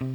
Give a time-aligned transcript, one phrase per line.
[0.00, 0.08] Hola,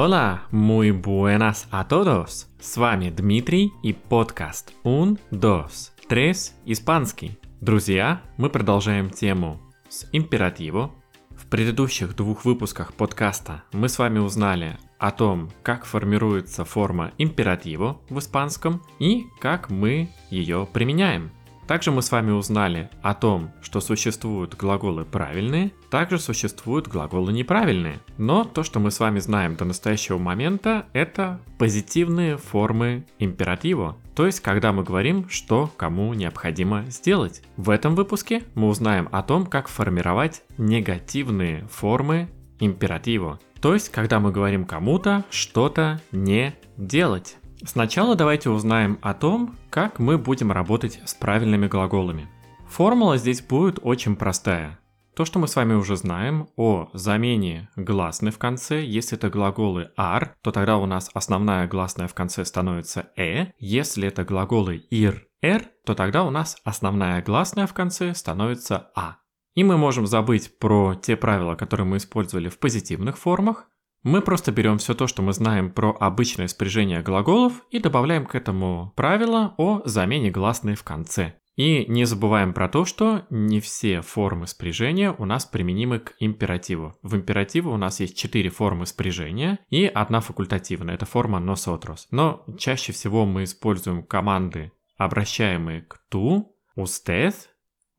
[0.00, 2.48] hola, muy buenas a todos.
[2.58, 7.38] С вами Дмитрий и подкаст Un, dos, tres, испанский.
[7.60, 10.90] Друзья, мы продолжаем тему с императиво.
[11.36, 18.00] В предыдущих двух выпусках подкаста мы с вами узнали о том, как формируется форма императиво
[18.08, 21.30] в испанском и как мы ее применяем.
[21.66, 27.98] Также мы с вами узнали о том, что существуют глаголы правильные, также существуют глаголы неправильные.
[28.18, 33.96] Но то, что мы с вами знаем до настоящего момента, это позитивные формы императива.
[34.14, 37.42] То есть, когда мы говорим, что кому необходимо сделать.
[37.56, 42.28] В этом выпуске мы узнаем о том, как формировать негативные формы
[42.60, 43.40] императива.
[43.60, 47.36] То есть, когда мы говорим кому-то что-то не делать.
[47.64, 52.28] Сначала давайте узнаем о том, как мы будем работать с правильными глаголами.
[52.68, 54.78] Формула здесь будет очень простая.
[55.16, 59.90] То, что мы с вами уже знаем о замене гласной в конце, если это глаголы
[59.98, 63.46] are, то тогда у нас основная гласная в конце становится э.
[63.58, 69.16] Если это глаголы ir, er, то тогда у нас основная гласная в конце становится а.
[69.56, 73.68] И мы можем забыть про те правила, которые мы использовали в позитивных формах,
[74.02, 78.36] мы просто берем все то, что мы знаем про обычное спряжение глаголов и добавляем к
[78.36, 81.40] этому правило о замене гласной в конце.
[81.56, 86.94] И не забываем про то, что не все формы спряжения у нас применимы к императиву.
[87.02, 92.06] В императиве у нас есть четыре формы спряжения и одна факультативная, это форма nosotros.
[92.10, 96.44] Но чаще всего мы используем команды, обращаемые к tu,
[96.76, 97.34] usted,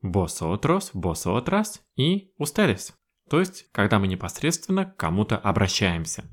[0.02, 2.92] vosotros, vosotras и ustedes
[3.28, 6.24] то есть когда мы непосредственно к кому-то обращаемся.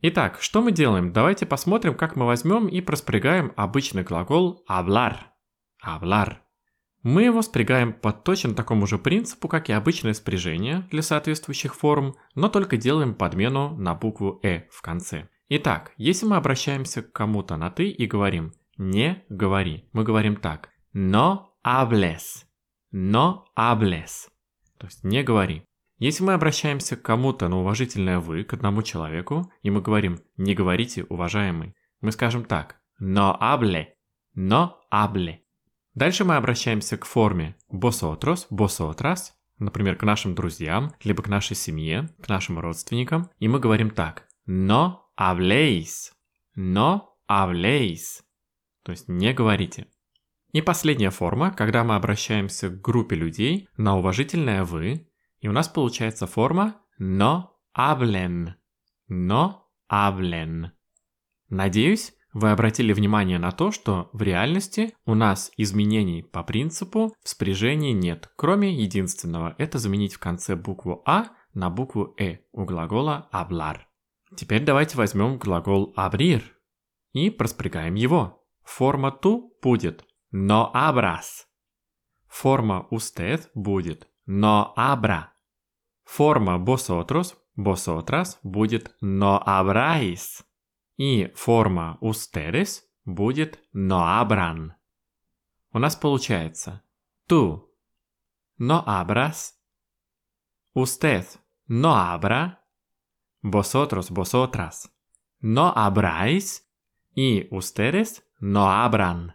[0.00, 1.12] Итак, что мы делаем?
[1.12, 5.16] Давайте посмотрим, как мы возьмем и проспрягаем обычный глагол hablar.
[5.84, 6.36] Hablar.
[7.02, 12.14] Мы его спрягаем по точно такому же принципу, как и обычное спряжение для соответствующих форм,
[12.34, 15.28] но только делаем подмену на букву «э» в конце.
[15.48, 20.70] Итак, если мы обращаемся к кому-то на «ты» и говорим «не говори», мы говорим так
[20.94, 22.44] «no hables»,
[22.94, 24.28] «no hables»,
[24.78, 25.64] то есть «не говори».
[25.98, 30.54] Если мы обращаемся к кому-то на уважительное «вы», к одному человеку, и мы говорим «не
[30.54, 33.86] говорите, уважаемый», мы скажем так «no hable»,
[34.36, 35.38] «no hable».
[35.94, 42.10] Дальше мы обращаемся к форме «vosotros», «vosotras», например, к нашим друзьям, либо к нашей семье,
[42.22, 46.12] к нашим родственникам, и мы говорим так «no habléis»,
[46.56, 48.22] «no habléis»,
[48.84, 49.86] то есть «не говорите».
[50.54, 55.10] И последняя форма, когда мы обращаемся к группе людей на уважительное «вы»,
[55.40, 58.52] и у нас получается форма no hablen.
[59.10, 59.54] No
[59.90, 60.66] hablen.
[61.48, 67.28] Надеюсь, вы обратили внимание на то, что в реальности у нас изменений по принципу в
[67.28, 69.56] спряжении нет, кроме единственного.
[69.58, 73.78] Это заменить в конце букву А на букву Э у глагола hablar.
[74.36, 76.42] Теперь давайте возьмем глагол abrir
[77.12, 78.46] и проспрягаем его.
[78.62, 80.04] Форма ту будет
[80.36, 81.46] no abras.
[82.26, 85.32] Форма usted будет no abra.
[86.04, 90.44] Форма vosotros, vosotras будет no habráis.
[90.98, 94.72] И форма ustedes будет no abran.
[95.72, 96.82] У нас получается
[97.28, 97.70] tú
[98.58, 99.60] no abras,
[100.72, 101.24] usted
[101.68, 102.60] no abra,
[103.40, 104.90] vosotros, vosotras
[105.40, 106.68] no abráis
[107.14, 109.34] и ustedes no abran.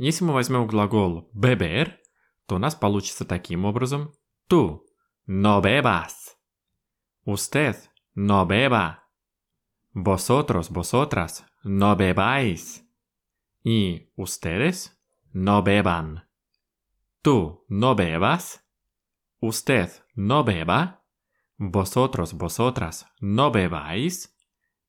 [0.00, 1.92] Если мы возьмем глагол beber,
[2.46, 4.12] то у нас получится таким образом
[4.48, 4.84] tú
[5.26, 6.36] no bebas.
[7.24, 7.76] Usted
[8.14, 9.02] no beba.
[9.92, 12.84] Vosotros, vosotras, no bebáis.
[13.64, 14.96] Y ustedes
[15.32, 16.28] no beban.
[17.22, 18.64] Tú no bebas.
[19.40, 21.02] Usted no beba.
[21.58, 24.36] Vosotros, vosotras, no bebáis.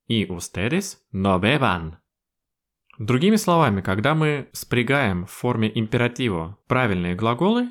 [0.06, 2.01] И ustedes no beban.
[2.99, 7.71] Другими словами, когда мы спрягаем в форме императива правильные глаголы,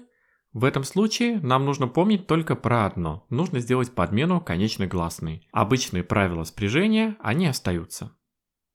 [0.54, 3.26] в этом случае нам нужно помнить только про одно.
[3.30, 5.48] Нужно сделать подмену конечной гласной.
[5.52, 8.12] Обычные правила спряжения, они остаются.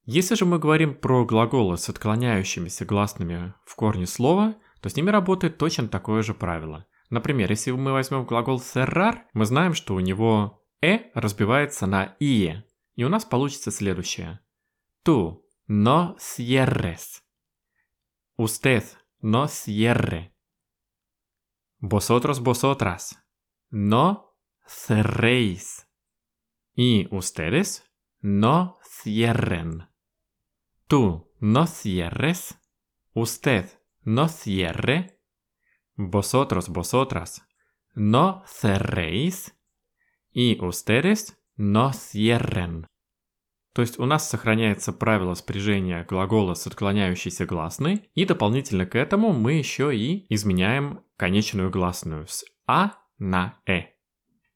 [0.04, 5.10] Если же мы говорим про глаголы с отклоняющимися гласными в корне слова, то с ними
[5.10, 6.86] работает точно такое же правило.
[7.10, 12.64] Например, если мы возьмем глагол cerrar, мы знаем, что у него «э» разбивается на «ие»,
[12.94, 14.40] и у нас получится следующее.
[15.04, 17.24] Tú no cierres.
[18.36, 18.84] Usted
[19.20, 20.34] no cierre.
[21.78, 23.24] Vosotros, vosotras,
[23.70, 24.36] no
[24.66, 25.88] cerréis.
[26.74, 27.90] Y ustedes
[28.20, 29.88] no cierren.
[30.86, 32.58] Tú no cierres.
[33.14, 35.20] Usted no cierre.
[35.94, 37.46] Vosotros, vosotras,
[37.94, 39.56] no cerréis.
[40.32, 42.86] И ustedes no cierren.
[43.76, 49.34] То есть у нас сохраняется правило спряжения глагола с отклоняющейся гласной, и дополнительно к этому
[49.34, 53.82] мы еще и изменяем конечную гласную с а на э.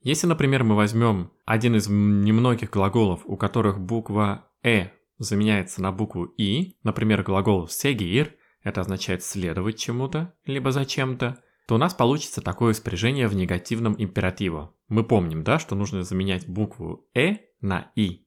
[0.00, 4.88] Если, например, мы возьмем один из немногих глаголов, у которых буква э
[5.18, 8.30] заменяется на букву и, например, глагол seguir,
[8.62, 14.70] это означает следовать чему-то, либо зачем-то, то у нас получится такое спряжение в негативном императиве.
[14.88, 18.24] Мы помним, да, что нужно заменять букву «э» на «и».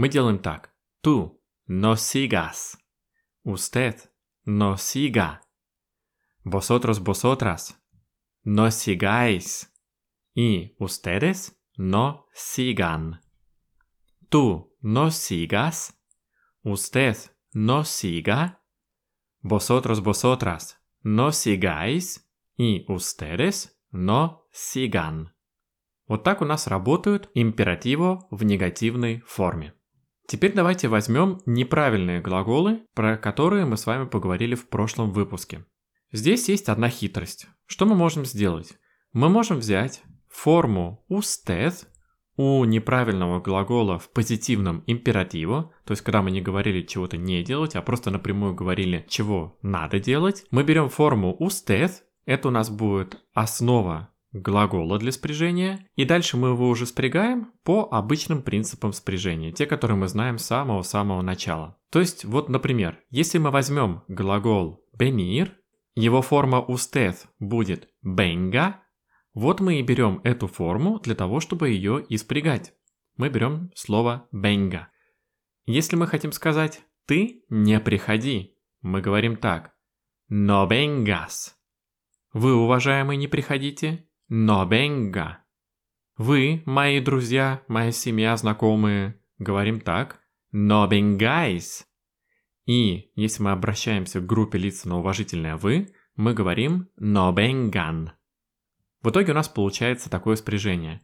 [0.00, 0.74] Мы делаем так.
[1.02, 2.78] Tú no sigas.
[3.44, 3.96] Usted
[4.46, 5.42] no siga.
[6.42, 7.78] Vosotros, vosotras
[8.42, 9.70] no sigáis.
[10.34, 13.20] Y ustedes no sigan.
[14.30, 15.92] Tú no sigas.
[16.62, 17.18] Usted
[17.52, 18.62] no siga.
[19.42, 22.26] Vosotros, vosotras no sigáis.
[22.56, 25.34] И ustedes no sigan.
[26.08, 29.74] Вот так у нас работают императиво в негативной форме.
[30.30, 35.66] Теперь давайте возьмем неправильные глаголы, про которые мы с вами поговорили в прошлом выпуске.
[36.12, 37.48] Здесь есть одна хитрость.
[37.66, 38.78] Что мы можем сделать?
[39.12, 41.74] Мы можем взять форму usted
[42.36, 47.74] у неправильного глагола в позитивном императиве, то есть когда мы не говорили чего-то не делать,
[47.74, 51.90] а просто напрямую говорили, чего надо делать, мы берем форму usted,
[52.24, 57.88] это у нас будет основа глагола для спряжения, и дальше мы его уже спрягаем по
[57.90, 61.78] обычным принципам спряжения, те, которые мы знаем с самого-самого начала.
[61.90, 65.52] То есть, вот, например, если мы возьмем глагол venir,
[65.94, 68.74] его форма usted будет venga,
[69.34, 72.72] вот мы и берем эту форму для того, чтобы ее и спрягать.
[73.16, 74.86] Мы берем слово venga.
[75.66, 79.72] Если мы хотим сказать «ты не приходи», мы говорим так
[80.30, 81.52] «no vengas».
[82.32, 85.38] Вы, уважаемый, не приходите, но venga.
[86.16, 90.20] Вы, мои друзья, моя семья, знакомые, говорим так.
[90.52, 91.84] Но vengáis.
[92.64, 98.10] И если мы обращаемся к группе лиц на уважительное «вы», мы говорим «no vengan».
[99.02, 101.00] В итоге у нас получается такое спряжение.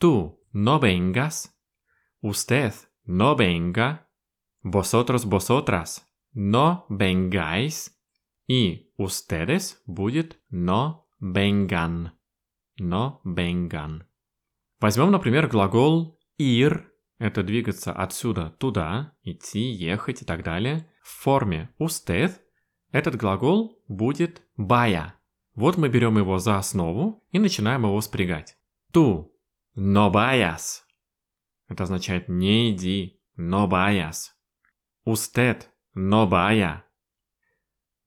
[0.00, 1.50] Tú no vengas,
[2.22, 2.72] usted
[3.06, 4.06] no venga,
[4.62, 6.02] vosotros, vosotras
[6.34, 7.90] no vengáis,
[8.48, 12.12] и ustedes будет no vengan
[12.82, 14.02] но vengan.
[14.80, 16.84] Возьмем, например, глагол ir,
[17.18, 20.90] это двигаться отсюда туда, идти, ехать и так далее.
[21.02, 22.32] В форме usted
[22.90, 25.12] этот глагол будет baya.
[25.54, 28.56] Вот мы берем его за основу и начинаем его спрягать.
[28.92, 29.30] Tú
[29.76, 30.82] no vayas.
[31.68, 34.32] Это означает не иди, no vayas.
[35.06, 35.62] Usted
[35.94, 36.82] no vaya.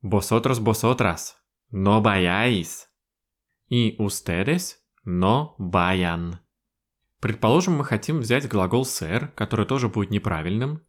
[0.02, 1.36] Vosotros, vosotras
[1.72, 2.88] no vayáis
[3.68, 4.76] и ustedes
[5.06, 6.40] no vayan.
[7.20, 10.82] Предположим, мы хотим взять глагол ser, который тоже будет неправильным.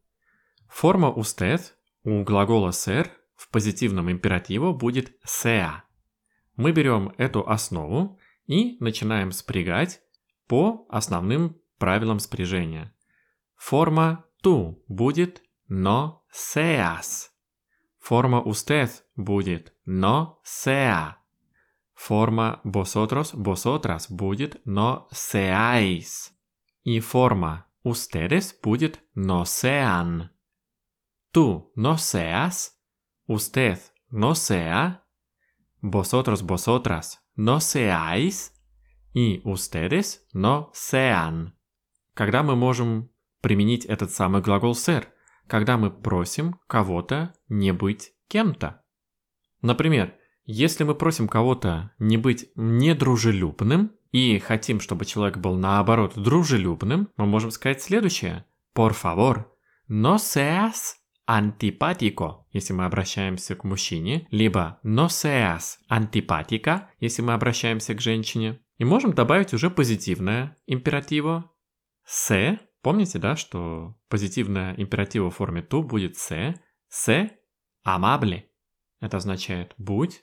[0.69, 1.61] Форма usted
[2.05, 5.82] у глагола ser в позитивном императиве будет sea.
[6.56, 10.00] Мы берем эту основу и начинаем спрягать
[10.46, 12.94] по основным правилам спряжения.
[13.56, 17.28] Форма tu будет no seas.
[17.99, 21.14] Форма usted будет no sea.
[21.97, 26.31] Форма vosotros, vosotras будет no seáis.
[26.85, 30.29] И форма ustedes будет no sean.
[31.33, 32.79] Tú no seas,
[33.26, 33.79] usted
[34.11, 35.05] no sea,
[35.81, 38.53] vosotros, vosotras no seáis
[39.15, 41.53] и ustedes no sean.
[42.15, 43.11] Когда мы можем
[43.41, 45.09] применить этот самый глагол ser?
[45.49, 48.83] Когда мы просим кого-то не быть кем-то.
[49.62, 50.15] Например,
[50.47, 57.26] если мы просим кого-то не быть недружелюбным и хотим, чтобы человек был наоборот дружелюбным, мы
[57.26, 58.45] можем сказать следующее.
[58.75, 59.47] Por favor,
[59.88, 60.95] no seas
[61.29, 68.61] antipático, если мы обращаемся к мужчине, либо no seas antipática, если мы обращаемся к женщине.
[68.79, 71.50] И можем добавить уже позитивное императиво.
[72.07, 76.55] Se, помните, да, что позитивное императиво в форме tu будет se,
[76.88, 77.31] se
[77.85, 78.45] amable.
[79.00, 80.23] Это означает «будь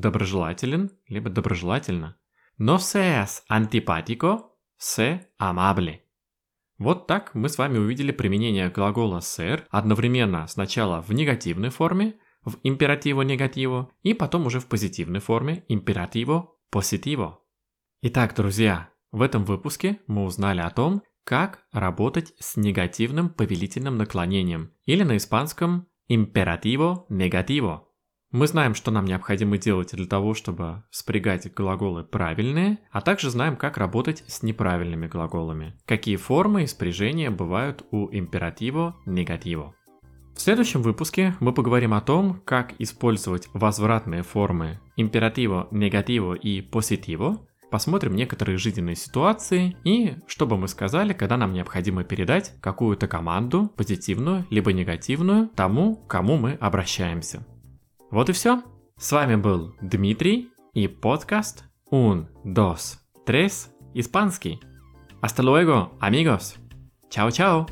[0.00, 2.16] доброжелателен, либо доброжелательно.
[2.58, 6.00] Но seas antipático, se amable.
[6.78, 12.56] Вот так мы с вами увидели применение глагола ser одновременно сначала в негативной форме, в
[12.62, 17.38] императиво-негативо, и потом уже в позитивной форме императиво-поситиво.
[18.02, 24.72] Итак, друзья, в этом выпуске мы узнали о том, как работать с негативным повелительным наклонением,
[24.84, 27.88] или на испанском императиво-негативо.
[28.34, 33.54] Мы знаем, что нам необходимо делать для того, чтобы спрягать глаголы правильные, а также знаем,
[33.54, 35.76] как работать с неправильными глаголами.
[35.86, 39.76] Какие формы и спряжения бывают у императива негатива.
[40.34, 47.46] В следующем выпуске мы поговорим о том, как использовать возвратные формы императива, негатива и поситива,
[47.70, 53.70] посмотрим некоторые жизненные ситуации и что бы мы сказали, когда нам необходимо передать какую-то команду,
[53.76, 57.46] позитивную либо негативную, тому, к кому мы обращаемся.
[58.14, 58.62] Вот и все.
[58.96, 64.60] С вами был Дмитрий и подкаст Un, dos, tres, испанский.
[65.20, 66.54] Hasta luego, amigos.
[67.10, 67.66] Чао-чао.